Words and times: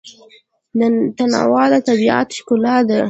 تنوع 1.17 1.63
د 1.71 1.73
طبیعت 1.87 2.27
ښکلا 2.37 2.75
ده. 2.89 2.99